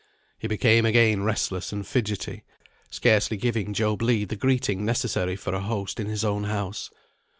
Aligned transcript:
He 0.39 0.47
became 0.47 0.83
again 0.83 1.21
restless 1.21 1.71
and 1.71 1.85
fidgetty, 1.85 2.41
scarcely 2.89 3.37
giving 3.37 3.71
Job 3.71 4.01
Legh 4.01 4.27
the 4.29 4.35
greeting 4.35 4.83
necessary 4.83 5.35
for 5.35 5.53
a 5.53 5.61
host 5.61 5.99
in 5.99 6.07
his 6.07 6.25
own 6.25 6.45
house. 6.45 6.89